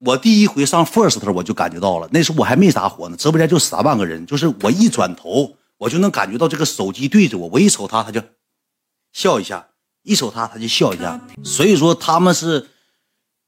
[0.00, 8.22] 我第一回上 first 我就感觉到了，那时候我还没啥火呢，直播间就三万个人，就是我一转头，我就能感觉到这个手机对着我，我一瞅他，他就
[9.12, 9.68] 笑一下，
[10.04, 11.20] 一瞅他，他就笑一下。
[11.42, 12.68] 所以说他们是，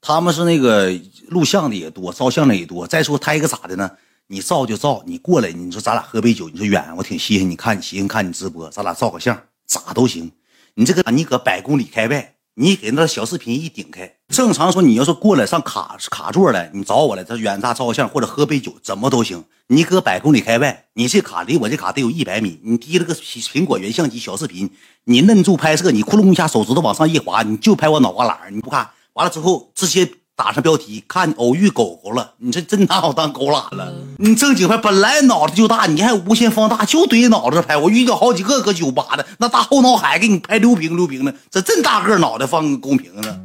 [0.01, 0.91] 他们是那个
[1.29, 2.85] 录像的也多，照相的也多。
[2.85, 3.89] 再说他一个咋的呢？
[4.27, 10.31] 你照就照，你过来，你说咱俩喝杯酒，你说远，我挺稀罕你看，你稀罕看你直播，咱俩照个相，咋都行。
[10.73, 12.35] 你这个你搁百公里开外。
[12.55, 19.45] 你给那小视频一顶开，正常说你要是过来上卡卡座来，你找我来，这远大照相或者喝杯酒，怎么都行。
[19.67, 24.69] 你搁百公里开外，你这卡离我这卡得有一百米，你提了个苹果原相机小视频，
[25.05, 30.11] 你摁住拍摄，你窟窿一下手指头往上一滑，你就拍我脑瓜懒你不看完了之后直接。
[30.43, 33.93] 打上标题，看偶遇狗狗了，你这真拿我当狗懒了。
[34.17, 37.77] 你正经拍，本来脑子就大，你还无限放大，就怼脑袋拍。
[37.77, 43.39] 我遇到好几个搁酒吧的，那大后脑海给你拍溜平溜平的，这真大个脑袋放公屏呢，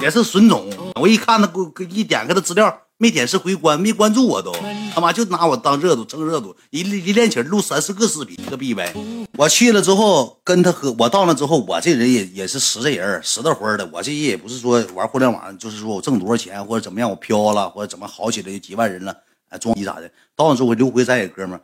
[0.00, 0.64] 也是损种。
[0.94, 1.46] 我一看那
[1.90, 2.74] 一点开他资料。
[2.98, 4.50] 没点是回关，没关注我都，
[4.94, 8.94] 他妈就拿我当热度蹭热度，一一练起录三四个视频，个逼呗。
[9.36, 13.86] 我去了之后跟他喝，我到那之后，我这人也也是实在人，实在活的。
[13.92, 19.14] 我这人也不是说玩互联网，就是说我挣多少钱或者怎么样，我飘了或者怎么好起来几万人了，
[19.50, 20.10] 哎，装逼咋的。
[20.34, 21.60] 到那之后我，刘辉咱也哥们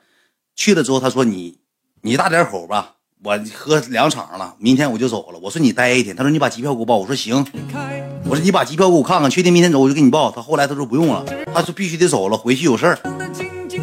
[0.55, 1.59] 去了之后，他说你
[2.03, 2.97] 你大点口吧。
[3.25, 5.39] 我喝两场了，明天我就走了。
[5.39, 6.97] 我说你待一天，他说你把机票给我报。
[6.97, 7.37] 我说行。
[8.25, 10.29] 我说你把机票给我看看，确定明天走我就给你报。
[10.31, 12.99] 他后来他说不用了，他说必须得走了，回去有事儿。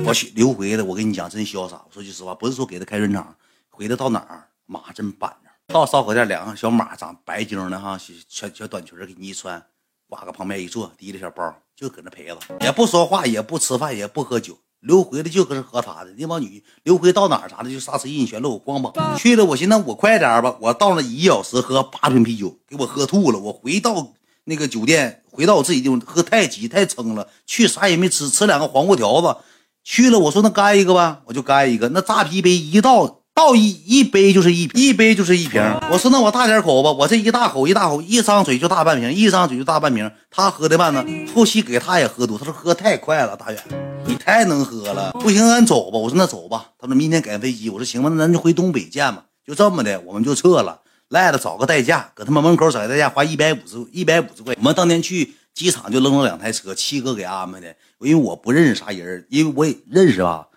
[0.05, 1.81] 我去刘回的，我跟你讲真潇洒。
[1.87, 3.33] 我说句实话，不是说给他开专场，
[3.69, 5.49] 回的到哪儿马真板正。
[5.73, 9.63] 到烧烤店，两个小马长白净的哈，小小短裙给你一穿，
[10.09, 14.57] 挂个旁边一坐，提着小包就搁那陪着，也不说话，也不吃饭，也不喝酒。
[14.81, 19.43] 刘回的就搁这喝茶的，那帮女刘回到哪儿啥的就刹车印全露光膀去了。
[19.43, 23.39] 我寻思我快点吧，我到了一小时喝八瓶啤酒，给我喝吐了。
[23.39, 24.13] 我回到
[24.45, 29.35] 那个酒店，回到我自己地方，喝太急太撑了，去啥也没吃，吃两个黄瓜条子。
[29.83, 31.89] 去了我说那干一个吧，我就干一个。
[31.89, 35.63] 那扎啤杯一倒倒一一杯就是一一杯就是一瓶。
[35.89, 40.11] 我说那我大点口吧，我这一大口一大口，一张嘴就大半瓶，一张嘴就大半瓶。
[40.29, 43.63] 他喝的慢呢，后期给他也喝多，他说喝太快了，大远。
[44.05, 45.97] 你太能喝了，不行，咱走吧。
[45.97, 46.71] 我说那走吧。
[46.77, 47.69] 他说明天赶飞机。
[47.69, 49.23] 我说行吧，那咱就回东北见吧。
[49.47, 50.81] 就这么的，我们就撤了。
[51.07, 54.53] 赖了找个代驾，搁他妈门口找个代驾，花一百五十一百五十块。
[54.57, 57.73] 我们当天去机场就扔了两台车，七哥给安排的。
[58.01, 60.47] 因为我不认识啥人，因为我也认识吧，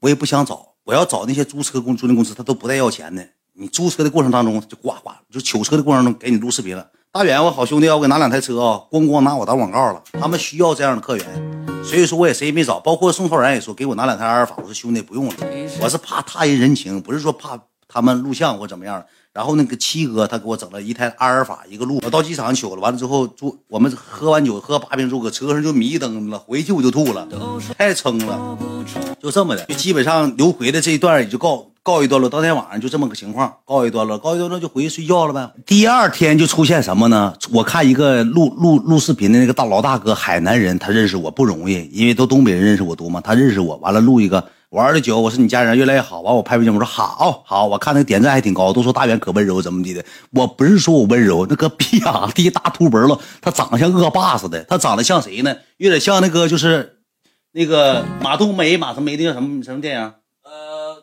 [0.00, 0.66] 我也不想找。
[0.88, 3.22] 我要找那些租车公租赁公司，他都不带要钱的。
[3.52, 6.88] 你租车的过程当中就呱呱，就取车的过程中给你录视频了。
[7.12, 10.02] 大远，我好兄弟，我给拿两台车啊，咣咣拿我打广告了。
[10.18, 12.80] 他们需要这样的客源，所以说我也谁也没找。
[12.80, 15.34] 包括宋超然也说给我拿两台阿尔法，我说兄弟不用了，
[15.82, 19.04] 我是怕踏人人情，不是说怕他们录像或怎么样。
[19.32, 27.26] 然后那个七哥他给我整了一台阿尔法一个路，我到机场取了，完了之后住我们喝完酒喝八瓶酒，搁车上就迷瞪了，回去我就吐了，
[27.76, 28.58] 太撑了，
[29.22, 31.66] 就这么的，就基本上刘回的这一段也就告。
[31.80, 35.50] 告一段落，当天晚上就这么个情况，告一段落，告一段落就回去睡觉了呗。
[35.64, 37.32] 第二天就出现什么呢？
[37.50, 43.22] 我看一个录录录视频的那个大老大哥，海南人，他认识我不容易，因为都东北人认识我多嘛。
[43.22, 50.04] 他认识我，完了录一个玩的久，我说你家人越来越好，完我拍微信，我说好好，我看那个点赞还挺高，都说大元可温柔怎么地的。
[50.30, 55.56] 我不是说我温柔，那个逼啊，一大秃脖子，他长得像恶霸似的，他长得像谁呢？
[55.78, 56.98] 有点像那个就是
[57.52, 60.12] 那个马冬梅马什么梅的叫什么什么电影？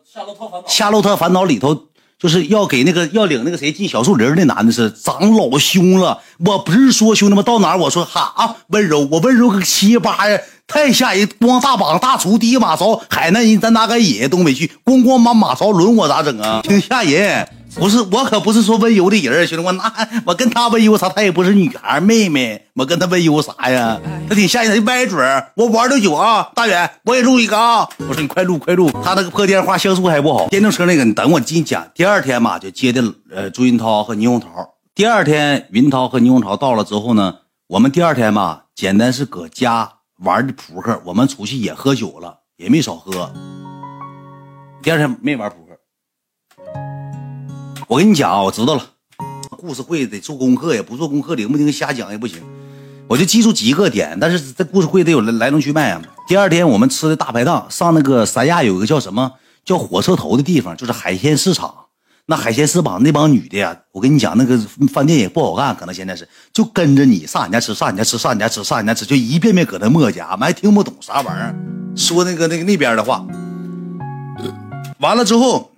[0.06, 1.88] 夏洛特烦恼，夏洛特烦恼里头
[2.20, 6.22] 就是要给那个要领那个谁进小树林那男的是长老凶了。
[6.46, 11.30] 我不是说兄弟们到哪我说哈温柔，我温柔个七八呀，太吓人！
[11.40, 14.28] 光大膀大厨第一马勺，海南人咱哪敢野？
[14.28, 16.62] 东北去咣咣把马勺轮我咋整啊？
[16.64, 17.48] 挺吓人。
[17.76, 19.84] 不是我可不是说温柔的人，兄弟，我那
[20.26, 21.10] 我跟他温柔啥？
[21.10, 24.00] 他也不是女孩妹妹，我跟他温柔啥呀？
[24.30, 25.20] 他挺吓人，他歪嘴
[25.56, 27.88] 我玩的久啊，大远，我也录一个啊。
[28.08, 30.48] 我说你快录快录，他那个破电话像素还不好。
[30.48, 31.86] 电动车那个，你等我进讲。
[31.94, 34.48] 第二天嘛，就接的呃朱云涛和倪虹桃。
[34.96, 37.36] 第二天云涛和倪虹桃到了之后呢，
[37.68, 43.30] 我们第二天嘛，简单是搁家玩的扑克，我们出去也喝酒了，也没少喝。
[44.82, 45.78] 第二天没玩扑克。
[47.88, 48.84] 我跟你讲啊，我知道了，
[49.50, 52.42] 故事会得做功课呀，不做功课灵不灵瞎讲也不行，
[53.10, 56.02] 我就记住几个点，但是这故事会得有来龙去脉啊。
[56.28, 59.34] 第二天我们吃的大排档，上那个三亚有一个叫什么
[59.66, 61.85] 叫火车头的地方，就是海鲜市场。
[62.28, 64.58] 那海鲜市场那帮女的呀，我跟你讲，那个
[64.92, 71.56] 饭店也不好干，可能现在是就跟着你上俺家吃，上俺家吃，上俺家吃，上俺家吃，就一遍遍搁那磨叽，俺们还听不懂啥玩意儿，
[71.96, 73.26] 说那个那个那边的话。
[75.00, 75.72] 完了之后。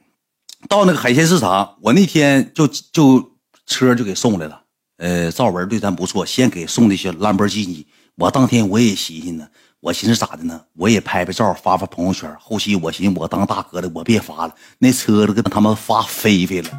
[0.67, 3.31] 到那个海鲜市场，我那天就就
[3.67, 4.59] 车就给送来了，
[4.97, 7.85] 呃，赵文对咱不错，先给送那些兰博基尼。
[8.17, 9.47] 我当天我也寻思呢，
[9.79, 10.59] 我寻思咋的呢？
[10.75, 12.35] 我也拍拍照发发朋友圈。
[12.39, 16.69] 后期我寻思我当大哥的，我别发了，那车都跟他们发飞飞了，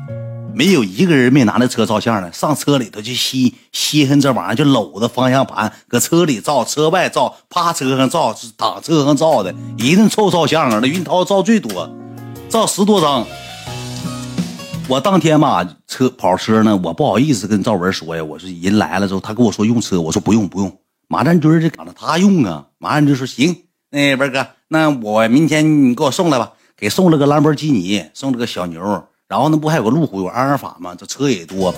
[0.52, 2.32] 没有一个人没拿那车照相的。
[2.32, 10.80] 上车里头就稀稀罕这玩意儿，就搂着方向盘，搁车里照，车外照，趴车上照，躺车上照的，一顿臭照相啊。
[10.82, 11.88] 那云涛照最多，
[12.48, 13.24] 照十多张。
[14.88, 18.24] 我当天吧，车跑车呢，我不好意思跟赵文说呀。
[18.24, 20.76] 我说人来了之后，他跟我说用车，我说不用不用。
[21.10, 23.64] 马占军这赶着他用啊，马占军说行。
[23.90, 26.52] 那文哥，那我明天你给我送来吧。
[26.76, 28.80] 给送了个兰博基尼，送了个小牛，
[29.26, 30.94] 然后那不还有个路虎有阿尔法吗？
[30.94, 31.74] 这车也多，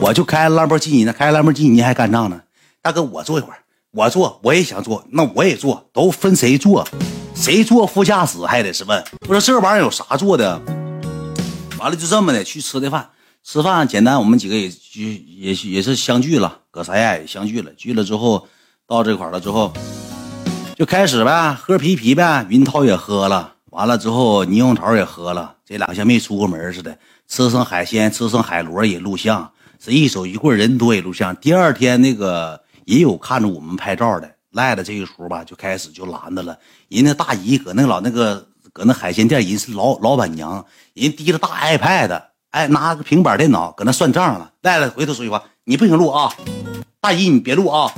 [0.00, 2.42] 我就开兰博基尼呢，开兰博基尼还干仗呢。
[2.82, 3.60] 大哥，我坐一会儿，
[3.92, 6.86] 我坐，我也想坐，那我也坐，都分谁坐，
[7.36, 9.02] 谁坐副驾驶还得是问。
[9.28, 10.60] 我说这玩意儿有啥坐的？
[11.78, 13.08] 完了就这么的去吃的饭，
[13.44, 14.70] 吃饭简单，我们几个也
[15.38, 17.70] 也也是相聚了，搁三亚也相聚了。
[17.72, 18.48] 聚了之后
[18.92, 19.72] 到这块了之后，
[20.76, 22.44] 就开始呗，喝啤啤呗。
[22.50, 26.98] 云涛也喝了，完了之后霓虹桃也喝了，这两个像没出过门似的。
[27.26, 29.50] 吃上海鲜，吃上海螺也录像，
[29.82, 31.34] 是一手一棍人多也录像。
[31.36, 36.58] 第二天那个也有看着我们拍照的，赖的这一出吧，就开始就拦着了。
[36.88, 38.46] 人家大姨搁那老那个。
[38.74, 40.64] 搁那海鲜店，人是老老板娘，
[40.94, 42.22] 人提着大 iPad，
[42.52, 44.50] 哎，拿个平板电脑搁那算账了。
[44.62, 46.32] 赖了，回头说句话，你不行录啊，
[46.98, 47.92] 大姨你别录啊，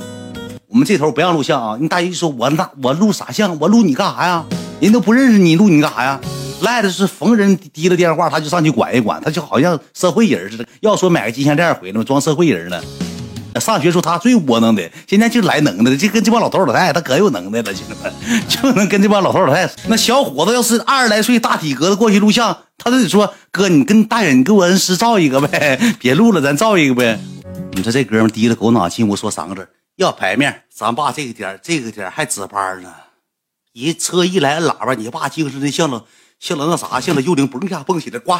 [0.75, 1.77] 我们这头不让录像啊。
[1.79, 3.57] 你大姨说，我那我录啥像？
[3.61, 4.43] 我录你干啥呀？
[4.81, 6.19] 人都不认识你，录你干啥呀？
[6.59, 10.67] 赖的是逢人提了电话，他就上去管一管，他就好像社会人似的。
[10.81, 12.77] 要说买个金项链回来装社会人呢。
[13.61, 18.13] 上学时候他最窝囊的，现在就来能耐的，就跟这帮老头老太太，他可有能耐了，兄弟们，
[18.49, 19.73] 就能跟这帮老头老太太。
[19.87, 27.17] 那小伙子要是二十来岁大体格子过去录像，他都得说哥，你跟大远，你给我恩师照一个呗， 别录了，咱照一个呗。
[27.71, 30.63] 你说这哥们低着狗脑进屋说三个字，要牌面。
[30.69, 32.93] 咱爸这个点这个点还值班呢，
[33.73, 36.05] 一车一来喇叭，你爸精神的像了
[36.39, 38.39] 像了那啥，像了幽灵，嘣一下蹦起来，呱。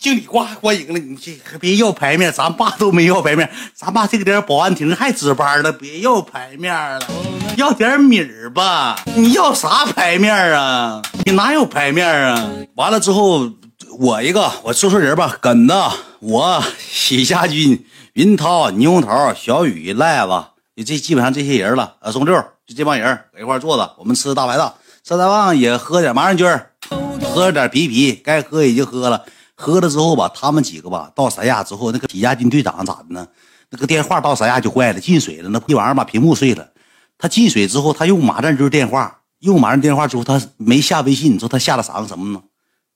[0.00, 7.00] 经理挂欢迎了，你这可别要牌面，咱爸都没要牌面，咱爸这个点保安亭还值班呢，别要牌面了，
[7.56, 9.02] 要点米儿吧？
[9.16, 11.02] 你要啥牌面啊？
[11.24, 12.48] 你哪有牌面啊？
[12.76, 13.50] 完了之后，
[13.98, 15.74] 我一个，我说说人吧，耿子，
[16.20, 20.44] 我 许家军、云涛、牛头、小雨、赖子，
[20.84, 21.96] 这基本上这些人了。
[22.00, 22.34] 啊，宋六
[22.66, 26.46] 就这帮人搁一块坐着，我们吃大排档，吃大旺也喝点麻将军，
[27.22, 29.24] 喝了点啤啤，该喝已经喝了。
[29.54, 33.26] 喝了之后吧，他们几个吧到三亚之后，那个体亚军队长咋的呢？
[33.70, 36.68] 那个电话到三亚就坏了，进水了，那一玩意儿把屏幕碎了。
[37.18, 42.40] 他进水之后，他用马占军电话，用马占电话之后，他没下微信，你说他下了三个什么呢？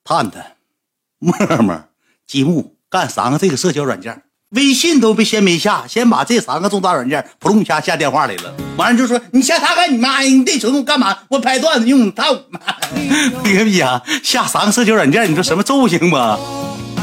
[0.05, 0.57] 探探、
[1.19, 1.83] 陌陌、
[2.27, 4.23] 积木，干三个这个社交软件。
[4.53, 8.55] 微信都没先没下，先把这三个重大软件扑通一下下电话里了。
[8.77, 10.29] 完了就说你下他干你妈呀？
[10.29, 11.17] 你这程度干嘛？
[11.29, 12.61] 我拍段子用他妈！
[13.43, 14.03] 别逼啊！
[14.23, 16.39] 下三个社交软件，你说什么揍行吗？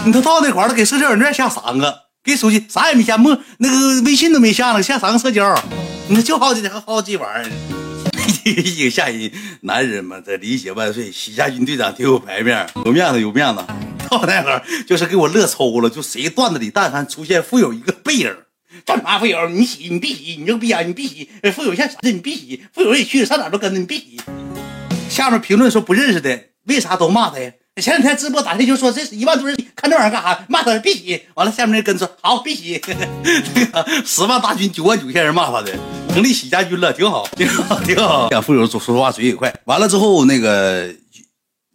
[0.06, 1.94] 你都到那块了，给社交软件下三个，
[2.24, 5.60] 给手机啥也没下，没那个微信都没下呢，下三个社交，
[6.08, 7.52] 你说就好几好几玩意儿，
[8.44, 9.32] 挺吓人。
[9.62, 13.64] 男人嘛，这理解万岁，喜家军队长挺有排面，有面子有面子。
[14.10, 18.36] 到那会儿就是给我乐抽了，就谁段子里但凡出现富有一个背影，
[18.86, 19.50] 干嘛富有？
[19.50, 20.82] 你洗你必洗，你牛逼啊！
[20.82, 21.30] 你必洗。
[21.54, 22.12] 富有像啥子？
[22.12, 22.64] 你必洗。
[22.74, 24.20] 富有也去，上哪都跟着你必洗。
[25.10, 27.52] 下面评论说不认识的，为啥都骂他呀？
[27.82, 30.46] 前两天直播打听就说这是一万多人看这玩意儿干啥？
[30.50, 31.22] 骂他必洗。
[31.36, 32.82] 完了下面人跟说好必洗。
[34.06, 35.72] 十万大军九万九千人骂他的，
[36.10, 38.30] 成立喜家军了，挺好，挺好，挺好。
[38.42, 39.54] 富有说说话嘴也快。
[39.66, 40.94] 完了之后那个。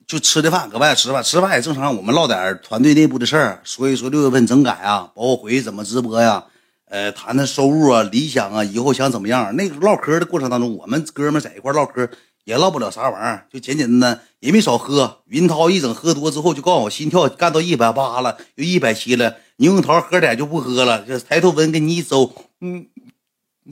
[0.07, 1.97] 就吃的饭，搁外吃饭，吃饭也正常。
[1.97, 6.45] 我们唠点团队内部的事儿，说一说六月份整改啊，包括回去怎么直播呀，
[6.91, 9.55] 呃，谈谈收入啊、理想啊，以后想怎么样。
[9.57, 12.09] 那个唠嗑的过程当中，我们哥们在一块唠嗑，
[12.45, 15.21] 也唠不了啥玩意儿，就简简单单，也没少喝。
[15.27, 19.37] 云涛一整喝多之后，就告诉我心跳干到一百八了，又一百七了。
[19.57, 22.31] 霓虹桃喝点就不喝了，就抬头纹给你一周，
[22.61, 22.87] 嗯，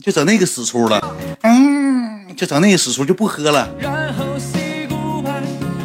[0.01, 3.69] 就整那个死出了，嗯，就整那个死出就不喝了。
[3.77, 4.23] 然后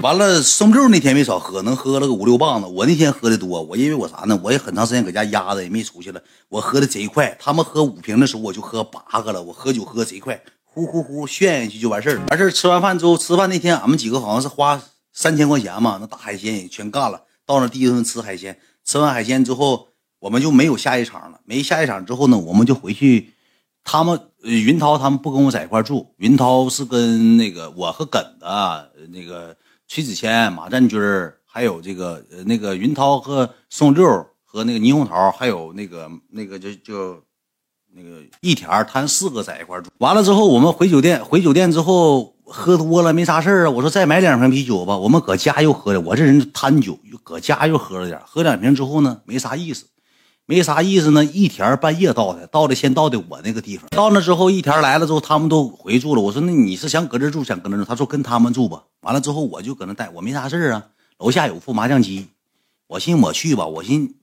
[0.00, 2.68] 完了，宋六那天没少喝，能喝了个五六棒子。
[2.68, 4.40] 我那天喝的多，我因为我啥呢？
[4.44, 6.22] 我也很长时间搁家压着，也没出去了。
[6.48, 9.42] 我喝的贼快，他们喝五瓶的时候，我就喝八个了。
[9.42, 12.26] 我喝酒喝贼快，呼呼呼炫下去就完事儿了。
[12.28, 14.80] 完事儿吃完饭之后，吃饭那天俺们几个好像是花
[15.12, 17.22] 三千块钱嘛，那大海鲜也全干了。
[17.44, 19.88] 到那第一顿吃海鲜，吃完海鲜之后，
[20.20, 21.40] 我们就没有下一场了。
[21.44, 23.34] 没下一场之后呢，我们就回去。
[23.82, 28.46] 他们云涛他们不跟我在一块住，云涛是跟那个我和耿子
[29.08, 29.56] 那个。
[29.90, 31.00] 崔子谦、马占军
[31.46, 34.04] 还有这个呃那个云涛和宋六
[34.44, 37.18] 和那个霓虹桃，还有那个那个就就
[37.94, 39.90] 那个一田他们四个在一块住。
[39.96, 43.70] 完了之后，我们回酒店，回酒店之后喝多了没啥事啊。
[43.70, 44.94] 我说再买两瓶啤酒吧。
[44.94, 48.20] 我们搁家又喝的，我这人贪酒，搁家又喝了点。
[48.26, 49.86] 喝两瓶之后呢，没啥意思，
[50.44, 51.24] 没啥意思呢。
[51.24, 53.88] 一田半夜到的，到的先到的我那个地方。
[53.88, 56.20] 到那之后，一田来了之后，他们都回住了。
[56.20, 57.86] 我说那你是想搁这住，想搁那住？
[57.86, 58.82] 他说跟他们住吧。
[59.00, 60.86] 完了之后，我就搁那待，我没啥事啊。
[61.18, 62.28] 楼下有副麻将机，
[62.86, 64.14] 我寻思我去吧，我寻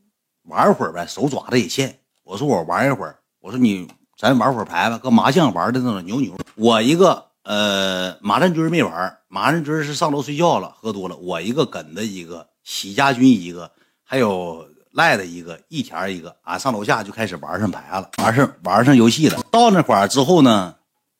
[0.44, 2.00] 玩会儿呗，手爪子也欠。
[2.24, 6.38] 我说我玩一会儿，我说你咱玩会儿牌吧，搁麻将玩的那种牛牛。
[6.56, 11.16] 我一个呃马占军没玩，马占军是上楼睡觉了，喝多了。
[11.18, 13.72] 我一个耿的一个喜家军一个，
[14.04, 19.42] 还有赖的一个一田一个，俺上楼下就开始玩上牌了，玩上玩上游戏了。
[19.52, 20.76] 到那块儿之后呢，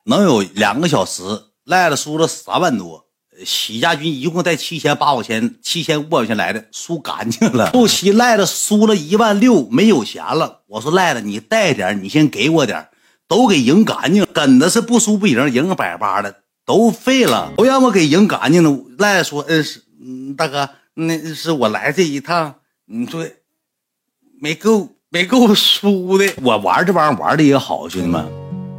[0.06, 1.22] 能有两个小时，
[1.66, 3.05] 赖了输了三万多。
[3.44, 7.72] 许家军一共带七千八百块钱，七千五百块钱来的，输干净了。
[7.72, 10.62] 后期赖了输了一万六，没有钱了。
[10.68, 12.88] 我说赖了，你带点，你先给我点，
[13.28, 14.26] 都给赢干净。
[14.34, 18.86] 跟的是不输不赢，赢个百八的都废了，都让我给赢干净了。
[18.98, 19.84] 赖说，嗯是，
[20.38, 23.26] 大哥，那是我来这一趟，你说
[24.40, 26.34] 没够没够输的。
[26.42, 28.26] 我玩这玩意玩的也好，兄弟们，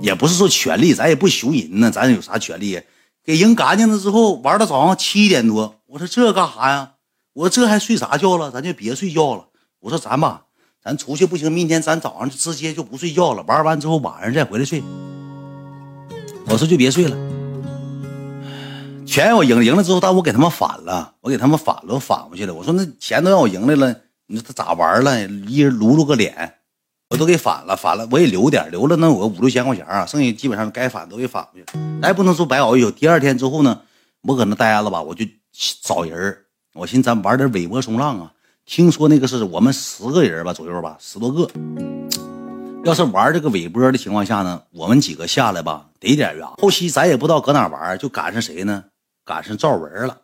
[0.00, 2.80] 也不是说权利，咱也不求人呢，咱有啥权利？
[3.26, 5.74] 给赢干净了之后，玩到早上七点多。
[5.86, 6.92] 我说这干啥呀？
[7.32, 8.52] 我说这还睡啥觉了？
[8.52, 9.46] 咱就别睡觉了。
[9.80, 10.44] 我说咱吧，
[10.80, 13.42] 咱出去不行，明天咱早上就直接就不睡觉了。
[13.42, 14.80] 玩完之后晚上再回来睡。
[16.46, 17.16] 我说就别睡了。
[19.04, 22.54] 钱我赢赢了之后，但我给他们返了，我给他们返了，我返回去了。
[22.54, 23.92] 我说那钱都让我赢来了，
[24.28, 25.20] 你说他咋玩了？
[25.48, 26.54] 一人撸撸个脸。
[27.10, 31.66] 我都给返了，返了，我也留点，留了能有个五六千块钱啊，剩下基本上该返都给返回去。
[32.02, 32.90] 咱也不能说白熬一宿。
[32.90, 33.80] 第二天之后呢，
[34.22, 35.24] 我搁那待着吧，我就
[35.82, 36.36] 找人
[36.74, 38.32] 我寻思咱玩点尾波冲浪啊。
[38.64, 41.48] 听说那个是我们十个人吧左右吧，十多个。
[42.84, 46.54] 要是玩这个尾波的情况下呢，我们几个下来吧，得点呀。
[46.58, 48.82] 后期咱也不知道搁哪玩，就赶上谁呢？
[49.24, 50.18] 赶上赵文了。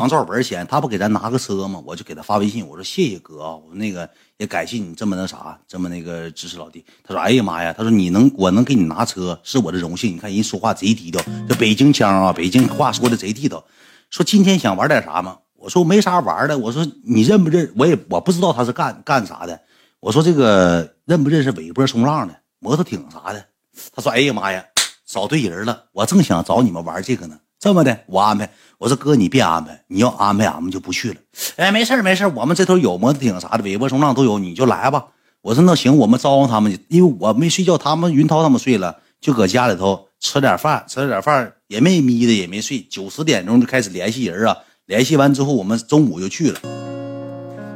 [0.00, 1.82] 王兆文先，他不给咱拿个车吗？
[1.84, 6.82] 我就给他发微信，我说谢谢哥啊，我说那个也感谢你这么那啥，这么那个支持老弟。
[7.04, 10.14] 他说哎呀妈呀，他说你能我能给你拿车是我的荣幸。
[10.14, 13.62] 你看人说话贼低调，这北京腔啊，北京话说的贼地道。
[14.08, 15.36] 说今天想玩点啥吗？
[15.54, 16.56] 我说没啥玩的。
[16.56, 17.70] 我说你认不认？
[17.76, 19.60] 我也我不知道他是干干啥的。
[20.00, 23.44] 我说这个认不认识尾波冲浪的摩托艇啥的？
[23.94, 24.64] 他说哎呀妈呀，
[25.04, 27.38] 找对人了，我正想找你们玩这个呢。
[27.60, 28.50] 这么的，我安排。
[28.78, 31.16] 我说哥，你别安排，你要安排，俺们就不去了。
[31.56, 35.08] 哎，没事没事我们这头有摩托艇啥的，尾波冲浪都有，你就来吧。
[35.42, 42.80] 我说那行，我们招呼他们去，因为我没睡觉，他们云涛他们睡了，就搁家里头吃点饭，吃了点饭也没眯的，也没睡。
[42.80, 46.58] 九十点钟就开始联系人啊，联系完之后，我们中午就去了。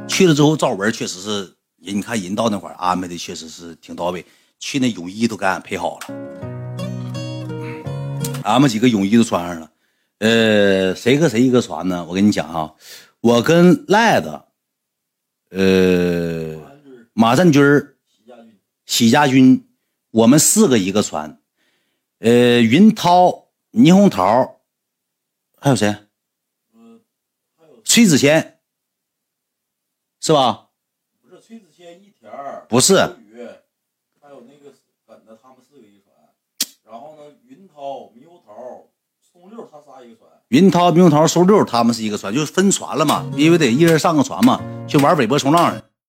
[0.07, 4.25] 去了之后，赵文确实是人，你看人到那块安排的确实是挺到位，
[4.59, 6.07] 去那泳衣都给俺配好了。
[8.43, 9.67] 俺们几个泳衣都穿上了，
[10.19, 12.05] 呃，谁和谁一个船呢？
[12.05, 12.73] 我跟你讲啊，
[13.19, 14.41] 我跟赖子，
[15.49, 16.57] 呃，
[17.11, 17.61] 马占军
[18.85, 19.67] 喜家军，
[20.11, 21.37] 我们四个一个船，
[22.19, 24.61] 呃，云涛、霓虹桃，
[25.59, 25.93] 还有谁？
[27.83, 28.59] 崔子谦，
[30.21, 30.69] 是吧？
[31.21, 32.31] 不是崔子谦一田
[32.69, 32.95] 不是。
[32.95, 34.73] 还有那个
[35.05, 36.15] 本子，他们四个一船，
[36.85, 38.13] 然后呢，云涛。
[40.49, 45.75] 云涛、冰涛、收六他们是一个船，就是分船了嘛，因为得一人上个船嘛，去玩尾波冲浪